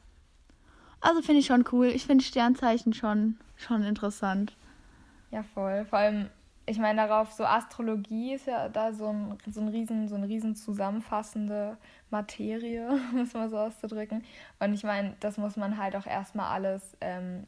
[1.01, 1.87] Also finde ich schon cool.
[1.87, 4.53] Ich finde Sternzeichen schon, schon interessant.
[5.31, 5.85] Ja, voll.
[5.85, 6.29] Vor allem,
[6.65, 10.23] ich meine darauf, so Astrologie ist ja da so ein, so ein riesen, so ein
[10.23, 11.77] riesen zusammenfassende
[12.09, 14.23] Materie, um es mal so auszudrücken.
[14.59, 17.45] Und ich meine, das muss man halt auch erstmal alles, ähm,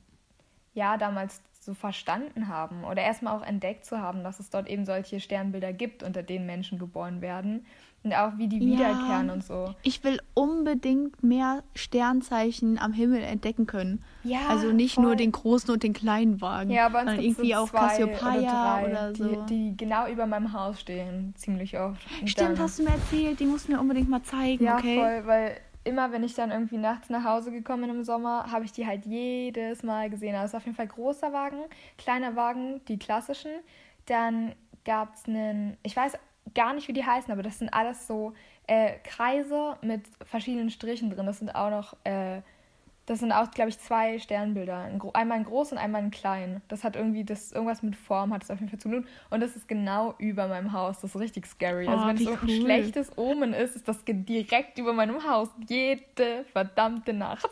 [0.74, 4.86] ja, damals so verstanden haben oder erstmal auch entdeckt zu haben, dass es dort eben
[4.86, 7.66] solche Sternbilder gibt, unter denen Menschen geboren werden
[8.08, 9.74] und auch wie die wiederkehren und so.
[9.84, 14.04] Ich will unbedingt mehr Sternzeichen am Himmel entdecken können.
[14.24, 15.06] Ja, also nicht voll.
[15.06, 18.90] nur den großen und den kleinen Wagen, ja, aber sondern irgendwie so auch Cassiopeia oder,
[18.90, 19.46] oder, so.
[19.46, 22.02] Die, die, genau über meinem Haus stehen, ziemlich oft.
[22.22, 24.98] Und Stimmt, hast du mir erzählt, die musst du mir unbedingt mal zeigen, ja, okay?
[24.98, 28.52] Ja, voll, weil immer, wenn ich dann irgendwie nachts nach Hause gekommen bin im Sommer,
[28.52, 30.36] habe ich die halt jedes Mal gesehen.
[30.36, 31.60] Also auf jeden Fall großer Wagen,
[31.98, 33.52] kleiner Wagen, die klassischen.
[34.06, 34.54] Dann
[34.88, 36.14] gab es einen, ich weiß
[36.54, 38.34] gar nicht, wie die heißen, aber das sind alles so
[38.68, 41.26] äh, Kreise mit verschiedenen Strichen drin.
[41.26, 42.42] Das sind auch noch äh,
[43.08, 44.92] das sind auch, glaube ich, zwei Sternbilder.
[45.14, 46.62] Einmal ein groß und einmal ein klein.
[46.68, 49.08] Das hat irgendwie, das irgendwas mit Form hat es auf jeden Fall zu tun.
[49.30, 51.00] Und das ist genau über meinem Haus.
[51.00, 51.88] Das ist richtig scary.
[51.88, 52.54] Also oh, also wenn es so cool.
[52.54, 55.48] ein schlechtes Omen ist, ist das direkt über meinem Haus.
[55.70, 57.48] Jede verdammte Nacht.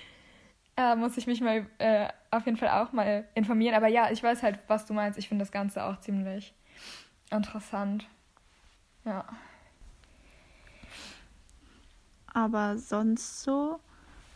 [0.78, 3.74] äh, muss ich mich mal äh, auf jeden Fall auch mal informieren.
[3.74, 5.18] Aber ja, ich weiß halt, was du meinst.
[5.18, 6.54] Ich finde das Ganze auch ziemlich
[7.30, 8.06] interessant.
[9.04, 9.24] Ja.
[12.32, 13.80] Aber sonst so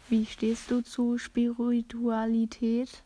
[0.09, 3.03] wie stehst du zu Spiritualität?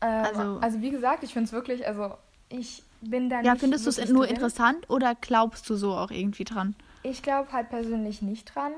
[0.00, 2.16] Ähm, also, also wie gesagt, ich finde es wirklich, also
[2.48, 3.52] ich bin da ja, nicht.
[3.52, 4.36] Ja, findest du es nur drin.
[4.36, 6.74] interessant oder glaubst du so auch irgendwie dran?
[7.02, 8.72] Ich glaube halt persönlich nicht dran,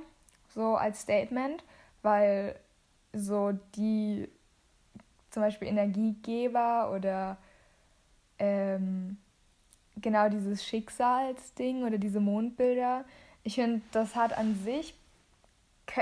[0.55, 1.63] so als Statement,
[2.03, 2.59] weil
[3.13, 4.29] so die
[5.31, 7.37] zum Beispiel Energiegeber oder
[8.39, 9.19] ähm,
[10.01, 13.05] genau dieses Schicksalsding oder diese Mondbilder,
[13.43, 14.95] ich finde, das hat an sich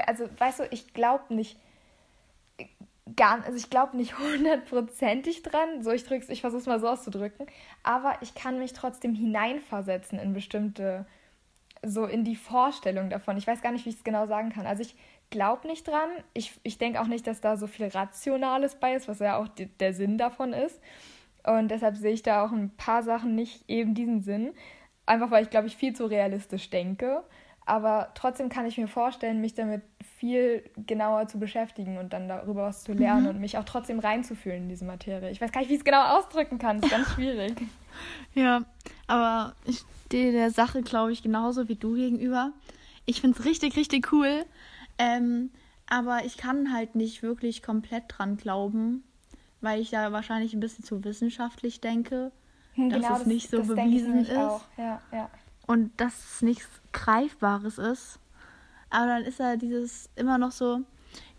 [0.07, 1.59] also weißt du, ich glaube nicht
[3.15, 5.83] gar, also ich glaube nicht hundertprozentig dran.
[5.83, 7.47] So, ich drück's, ich versuche es mal so auszudrücken,
[7.83, 11.07] aber ich kann mich trotzdem hineinversetzen in bestimmte,
[11.83, 13.37] so in die Vorstellung davon.
[13.37, 14.67] Ich weiß gar nicht, wie ich es genau sagen kann.
[14.67, 14.97] Also ich
[15.31, 16.11] glaube nicht dran.
[16.35, 19.49] Ich, ich denke auch nicht, dass da so viel Rationales bei ist, was ja auch
[19.49, 20.81] die, der Sinn davon ist.
[21.47, 24.53] Und deshalb sehe ich da auch ein paar Sachen nicht eben diesen Sinn.
[25.07, 27.23] Einfach weil ich, glaube ich, viel zu realistisch denke.
[27.65, 29.83] Aber trotzdem kann ich mir vorstellen, mich damit
[30.19, 33.31] viel genauer zu beschäftigen und dann darüber was zu lernen mhm.
[33.31, 35.31] und mich auch trotzdem reinzufühlen in diese Materie.
[35.31, 36.81] Ich weiß gar nicht, wie ich es genau ausdrücken kann.
[36.81, 37.55] Das ist ganz schwierig.
[38.35, 38.65] ja,
[39.09, 42.53] aber ich stehe der Sache, glaube ich, genauso wie du gegenüber.
[43.05, 44.45] Ich finde es richtig, richtig cool.
[44.99, 45.51] Ähm,
[45.89, 49.05] aber ich kann halt nicht wirklich komplett dran glauben,
[49.61, 52.33] weil ich da wahrscheinlich ein bisschen zu wissenschaftlich denke,
[52.75, 54.31] hm, dass genau, es nicht das, so das bewiesen ist.
[54.31, 55.31] Ja, ja.
[55.67, 58.21] Und dass es nichts Greifbares ist.
[58.91, 60.81] Aber dann ist da dieses immer noch so,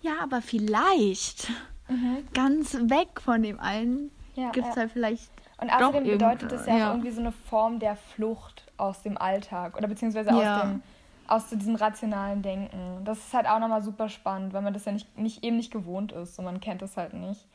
[0.01, 1.49] ja, aber vielleicht
[1.87, 2.27] mhm.
[2.33, 4.81] ganz weg von dem allen ja, gibt es ja.
[4.81, 5.31] halt vielleicht.
[5.59, 9.75] Und außerdem bedeutet das ja, ja, irgendwie so eine Form der Flucht aus dem Alltag
[9.77, 10.81] oder beziehungsweise aus dem
[11.27, 13.03] aus so diesem rationalen Denken.
[13.03, 15.71] Das ist halt auch nochmal super spannend, weil man das ja nicht, nicht eben nicht
[15.71, 17.45] gewohnt ist und man kennt das halt nicht.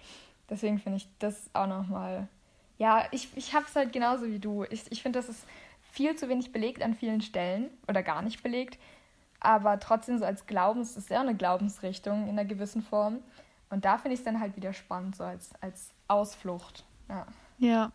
[0.52, 2.28] Deswegen finde ich das auch nochmal.
[2.78, 4.64] Ja, ich, ich habe es halt genauso wie du.
[4.70, 5.46] Ich, ich finde, das ist
[5.90, 8.78] viel zu wenig belegt an vielen Stellen oder gar nicht belegt.
[9.40, 13.18] aber trotzdem so als Glaubens, das ist ja eine Glaubensrichtung in einer gewissen Form.
[13.70, 16.84] Und da finde ich es dann halt wieder spannend, so als, als Ausflucht.
[17.08, 17.26] Ja.
[17.58, 17.92] Ja.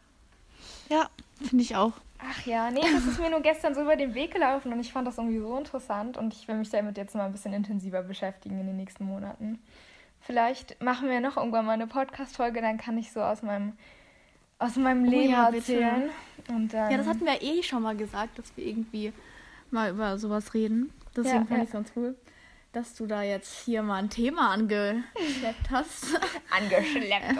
[0.89, 1.09] Ja,
[1.41, 1.93] finde ich auch.
[2.19, 4.91] Ach ja, nee, das ist mir nur gestern so über den Weg gelaufen und ich
[4.91, 8.01] fand das irgendwie so interessant und ich will mich damit jetzt mal ein bisschen intensiver
[8.01, 9.59] beschäftigen in den nächsten Monaten.
[10.27, 13.73] Vielleicht machen wir noch irgendwann mal eine Podcast-Folge, dann kann ich so aus meinem,
[14.59, 15.79] aus meinem Oh Leben ja, bitte.
[15.81, 16.09] erzählen.
[16.49, 19.13] Und dann, Ja, das hatten wir eh schon mal gesagt, dass wir irgendwie
[19.71, 20.91] mal über sowas reden.
[21.15, 21.57] Deswegen Ja, fand ja.
[21.59, 22.15] ich es ganz cool,
[22.73, 26.19] dass du da jetzt hier mal ein Thema angeschleppt hast.
[26.51, 27.39] angeschleppt.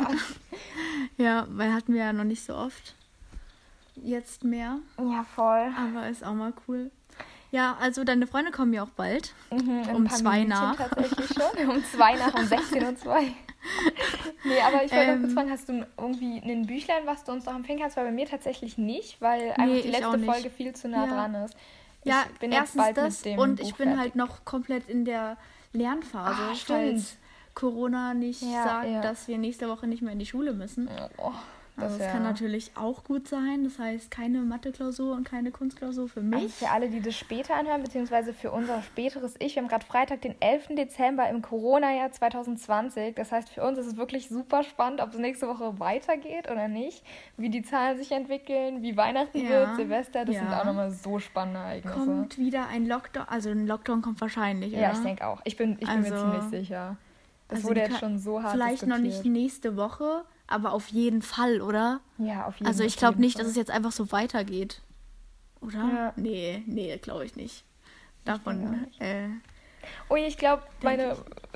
[1.18, 2.96] ja, weil hatten wir ja noch nicht so oft.
[3.98, 5.74] Jetzt mehr, ja, voll.
[5.78, 6.90] aber ist auch mal cool.
[7.58, 9.34] Ja, also deine Freunde kommen ja auch bald.
[9.52, 10.76] Mhm, Um zwei Minütchen nach.
[10.76, 11.70] Tatsächlich schon.
[11.70, 13.24] Um zwei nach, um 16 und zwei.
[14.44, 15.22] nee, aber ich wollte noch Ähm.
[15.22, 17.98] kurz fragen, hast du irgendwie ein Büchlein, was du uns noch empfehlen kannst?
[17.98, 20.26] Weil bei mir tatsächlich nicht, weil einfach die ich auch letzte.
[20.32, 21.12] Folge viel zu nah Ja.
[21.14, 21.56] dran ist.
[22.04, 24.00] Ja, ich bin jetzt erstens bald das mit dem und Buch ich bin fertig.
[24.04, 25.38] halt noch komplett in der
[25.74, 26.80] Lernphase, Ah, stimmt.
[26.80, 27.18] falls
[27.56, 29.02] Corona nicht Ja, sagt, ja.
[29.02, 30.88] dass wir nächste Woche nicht mehr in die Schule müssen.
[31.18, 31.34] Oh, das
[31.80, 33.64] Also das kann natürlich auch gut sein.
[33.64, 36.42] Das heißt, keine Mathe-Klausur und keine Kunstklausur für mich.
[36.42, 39.56] Also für alle, die das später anhören, beziehungsweise für unser späteres Ich.
[39.56, 40.70] Wir haben gerade Freitag, den 11.
[40.76, 43.14] Dezember im Corona-Jahr 2020.
[43.16, 46.68] Das heißt, für uns ist es wirklich super spannend, ob es nächste Woche weitergeht oder
[46.68, 47.04] nicht.
[47.38, 49.50] Wie die Zahlen sich entwickeln, wie Weihnachten Ja.
[49.50, 50.26] wird, Silvester.
[50.26, 50.42] Das Ja.
[50.42, 51.96] sind auch nochmal so spannende Ereignisse.
[51.96, 53.26] kommt wieder ein Lockdown.
[53.30, 54.94] Also ein Lockdown kommt wahrscheinlich, ja, oder?
[54.94, 55.42] ich denke auch.
[55.44, 56.98] Ich bin, ich bin mir Also- ziemlich sicher.
[57.50, 59.34] Das Also wurde jetzt schon so hart Vielleicht noch nicht diskutiert.
[59.34, 62.00] nächste Woche, aber auf jeden Fall, oder?
[62.18, 63.44] Ja, auf jeden Also ich glaube nicht, Fall.
[63.44, 64.82] dass es jetzt einfach so weitergeht.
[65.62, 65.78] Oder?
[65.80, 66.14] Ja.
[66.16, 67.64] Nee, nee, glaube ich nicht.
[68.26, 68.88] Davon.
[68.98, 69.30] auch Äh,
[70.10, 71.16] Ui, ich glaube, meine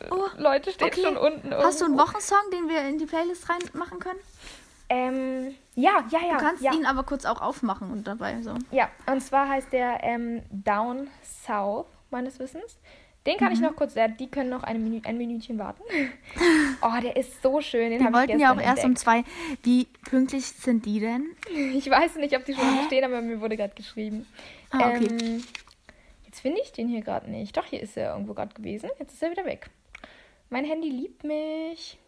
[0.09, 1.01] Oh, Leute stehen okay.
[1.01, 1.53] schon unten.
[1.53, 2.13] hast du einen irgendwo.
[2.13, 4.19] Wochensong, den wir in die Playlist reinmachen können?
[4.89, 6.33] Ähm, ja, ja, ja.
[6.33, 6.73] Du kannst ja.
[6.73, 8.55] ihn aber kurz auch aufmachen und dabei so.
[8.71, 11.09] Ja, und zwar heißt der ähm, Down
[11.45, 12.77] South, meines Wissens.
[13.27, 13.65] Den kann ich Mhm.
[13.65, 15.83] noch kurz, der, die können noch eine Minü ein Minütchen warten.
[16.81, 18.97] oh, der ist so schön, den Wir ich wollten ja auch gestern erst um entdeckt.
[18.99, 19.23] zwei.
[19.63, 21.27] Wie pünktlich sind die denn?
[21.75, 24.25] Ich weiß nicht, ob die schon hier stehen, aber mir wurde gerade geschrieben.
[24.71, 25.07] Ah, okay.
[25.21, 25.43] Ähm,
[26.25, 27.55] jetzt finde ich den hier gerade nicht.
[27.55, 28.89] Doch, hier ist er irgendwo gerade gewesen.
[28.99, 29.69] Jetzt ist er wieder weg.
[30.49, 31.99] Mein Handy liebt mich.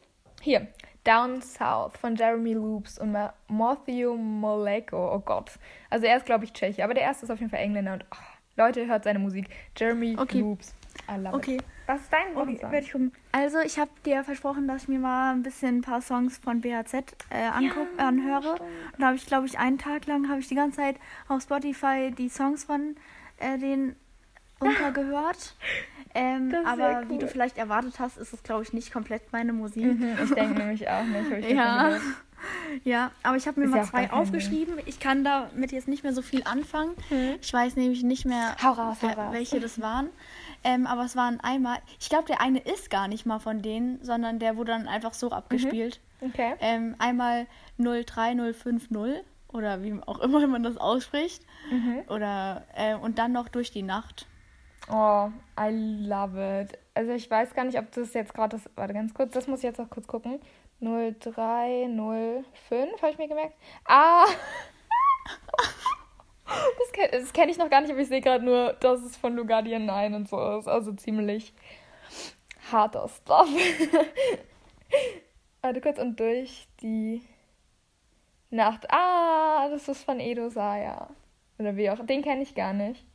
[0.41, 0.67] Hier,
[1.03, 5.13] Down South von Jeremy Loops und Ma Matthew Moleko.
[5.15, 5.51] Oh Gott.
[5.89, 7.93] Also er ist, glaube ich, Tscheche, aber der erste ist auf jeden Fall Engländer.
[7.93, 8.17] Und oh,
[8.57, 9.47] Leute, hört seine Musik.
[9.77, 10.39] Jeremy Okay.
[10.39, 10.73] Loops.
[11.33, 11.55] Okay.
[11.55, 11.63] it.
[11.85, 13.11] Was ist dein Okay.
[13.31, 16.61] Also ich habe dir versprochen, dass ich mir mal ein bisschen ein paar Songs von
[16.61, 16.93] BHZ
[17.29, 18.53] äh, anguck, Ja, anhöre.
[18.53, 20.95] Und da habe ich, glaube ich, einen Tag lang habe ich die ganze Zeit
[21.27, 22.95] auf Spotify die Songs von
[23.37, 23.95] äh, denen
[24.61, 25.55] runtergehört.
[26.15, 27.27] Ähm, aber sehr wie du cool.
[27.27, 29.83] vielleicht erwartet hast, ist es, glaube ich, nicht komplett meine Musik.
[29.83, 31.49] Mhm, ich denke nämlich auch nicht.
[31.49, 31.97] Ja.
[32.83, 34.75] Ja, aber ich habe mir Ist mal ja zwei aufgeschrieben.
[34.85, 36.91] Ich kann damit jetzt nicht mehr so viel anfangen.
[37.09, 37.35] Mhm.
[37.41, 38.97] Ich weiß nämlich nicht mehr, raus.
[39.31, 40.09] welche das waren.
[40.63, 44.03] Ähm, aber es waren einmal, ich glaube, der eine ist gar nicht mal von denen,
[44.03, 45.99] sondern der wurde dann einfach so abgespielt.
[46.21, 46.55] Okay.
[46.59, 47.47] Ähm, einmal
[47.77, 51.43] 03050 oder wie auch immer man das ausspricht.
[51.69, 52.03] Mhm.
[52.09, 54.25] Oder äh, und dann noch durch die Nacht.
[54.89, 55.69] Oh, I
[56.07, 56.79] love it.
[56.93, 58.69] Also ich weiß gar nicht, ob das jetzt gerade das.
[58.75, 60.39] Warte ganz kurz, das muss ich jetzt noch kurz gucken.
[60.81, 63.55] 0305, habe ich mir gemerkt.
[63.85, 64.25] Ah!
[66.45, 69.35] Das kenne kenn ich noch gar nicht, aber ich sehe gerade nur, dass es von
[69.35, 70.67] Lugardian 9 und so ist.
[70.67, 71.53] Also ziemlich
[72.71, 73.49] harter Stuff.
[75.61, 77.21] Warte kurz und durch die
[78.49, 78.91] Nacht.
[78.91, 81.09] Ah, das ist von Edo Saya.
[81.57, 82.05] Oder wie auch.
[82.05, 83.05] Den kenne ich gar nicht.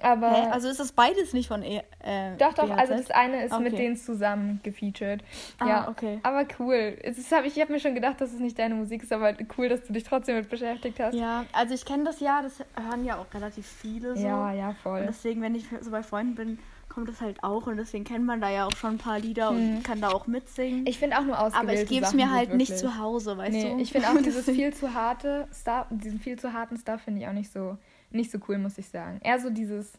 [0.00, 0.30] Aber.
[0.30, 0.46] Hä?
[0.50, 2.78] Also ist das beides nicht von e äh, Doch, doch, BHZ?
[2.78, 3.82] also das eine ist mit Okay.
[3.82, 5.22] denen zusammen gefeatured.
[5.58, 6.20] Ah, ja, okay.
[6.22, 6.96] Aber cool.
[7.02, 9.34] Ist, hab ich ich habe mir schon gedacht, dass es nicht deine Musik ist, aber
[9.56, 11.14] cool, dass du dich trotzdem mit beschäftigt hast.
[11.14, 14.24] Ja, also ich kenne das ja, das hören ja auch relativ viele so.
[14.24, 15.04] ja, ja, Und voll.
[15.08, 16.58] deswegen, wenn ich so bei Freunden bin,
[16.88, 19.50] kommt das halt auch und deswegen kennt man da ja auch schon ein paar Lieder
[19.50, 20.80] und kann da auch mitsingen.
[20.80, 20.86] Hm.
[20.86, 23.52] Ich finde auch nur ausgewählte aber ich gebe es mir halt nicht zu Hause, weißt
[23.52, 23.78] Nee, du?
[23.80, 27.28] ich finde auch dieses viel zu harte Stuff, diesen viel zu harten Stuff finde ich
[27.28, 27.76] auch nicht so,
[28.10, 29.20] nicht so cool, muss ich sagen.
[29.22, 29.92] Eher so dieses,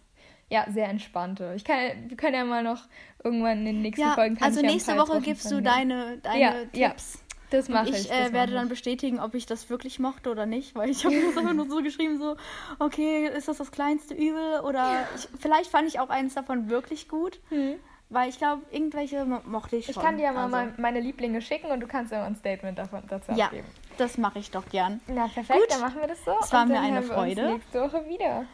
[0.49, 1.53] ja, sehr entspannte.
[1.55, 2.83] Ich kann, wir können ja mal noch
[3.23, 4.35] irgendwann in den nächsten Ja, Folgen.
[4.35, 7.23] kann also ja nächste paar Woche gibst du deine, deine Ja, ja, Tipps.
[7.51, 8.01] Das Und mache ich.
[8.01, 11.03] ich das äh, werde dann bestätigen, ob ich das wirklich mochte oder nicht, weil ich
[11.05, 12.35] habe das einfach nur so geschrieben, so,
[12.77, 17.07] okay, ist das das kleinste Übel oder ich, vielleicht fand ich auch eins davon wirklich
[17.09, 17.75] gut, Hm.
[18.09, 19.95] weil ich glaube, irgendwelche mo- mochte ich schon.
[19.95, 22.25] Ich kann dir ja mal also, mein- meine Lieblinge schicken und du kannst ja mal
[22.27, 23.67] ein Statement davon, dazu Ja, abgeben.
[23.99, 25.01] Das mache ich doch gern.
[25.07, 25.71] Na, perfekt, Gut.
[25.71, 26.35] dann machen wir das so.
[26.41, 27.41] Es war mir eine hören wir Freude.
[27.45, 28.45] Uns nächste Woche wieder.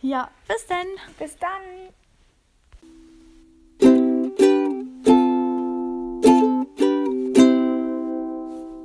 [0.00, 0.86] Ja, bis dann.
[1.18, 1.50] Bis dann.